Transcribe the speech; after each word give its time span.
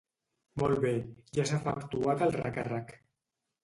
Molt 0.61 0.81
bé, 0.85 0.93
ja 1.41 1.47
s'ha 1.51 1.61
efectuat 1.63 2.29
el 2.31 2.37
recàrrec. 2.43 2.95